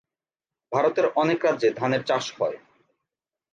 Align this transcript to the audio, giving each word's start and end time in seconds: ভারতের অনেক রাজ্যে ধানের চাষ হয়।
ভারতের 0.71 1.05
অনেক 1.15 1.39
রাজ্যে 1.45 1.69
ধানের 1.73 2.01
চাষ 2.05 2.25
হয়। 2.37 2.57